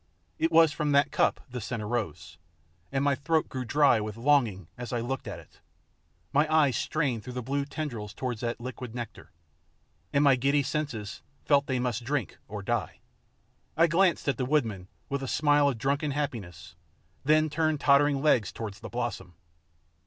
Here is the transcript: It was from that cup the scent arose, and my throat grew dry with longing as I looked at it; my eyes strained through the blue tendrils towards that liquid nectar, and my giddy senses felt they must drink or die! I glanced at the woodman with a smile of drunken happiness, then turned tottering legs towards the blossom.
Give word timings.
It 0.39 0.51
was 0.51 0.71
from 0.71 0.93
that 0.93 1.11
cup 1.11 1.41
the 1.47 1.61
scent 1.61 1.83
arose, 1.83 2.39
and 2.91 3.03
my 3.03 3.13
throat 3.13 3.47
grew 3.49 3.63
dry 3.65 3.99
with 4.01 4.17
longing 4.17 4.67
as 4.75 4.91
I 4.91 4.99
looked 4.99 5.27
at 5.27 5.37
it; 5.37 5.59
my 6.33 6.51
eyes 6.51 6.75
strained 6.75 7.23
through 7.23 7.33
the 7.33 7.43
blue 7.43 7.65
tendrils 7.65 8.11
towards 8.11 8.41
that 8.41 8.59
liquid 8.59 8.95
nectar, 8.95 9.31
and 10.11 10.23
my 10.23 10.35
giddy 10.35 10.63
senses 10.63 11.21
felt 11.45 11.67
they 11.67 11.77
must 11.77 12.03
drink 12.03 12.39
or 12.47 12.63
die! 12.63 13.01
I 13.77 13.85
glanced 13.85 14.27
at 14.27 14.37
the 14.37 14.45
woodman 14.45 14.87
with 15.07 15.21
a 15.21 15.27
smile 15.27 15.69
of 15.69 15.77
drunken 15.77 16.09
happiness, 16.09 16.73
then 17.23 17.47
turned 17.47 17.79
tottering 17.79 18.23
legs 18.23 18.51
towards 18.51 18.79
the 18.79 18.89
blossom. 18.89 19.35